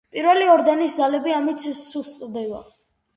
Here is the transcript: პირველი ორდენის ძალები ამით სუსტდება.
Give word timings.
პირველი 0.13 0.45
ორდენის 0.53 0.95
ძალები 1.01 1.33
ამით 1.39 1.61
სუსტდება. 1.81 2.63